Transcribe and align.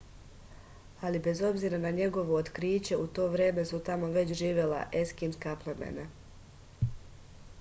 ali 1.07 1.19
bez 1.27 1.41
obzira 1.49 1.77
na 1.83 1.91
njegovo 1.97 2.37
otkriće 2.43 2.97
u 3.01 3.05
to 3.19 3.27
vreme 3.35 3.65
su 3.73 3.79
tamo 3.91 4.09
već 4.15 4.33
živela 4.39 4.79
eskimska 5.03 5.57
plemena 5.65 6.07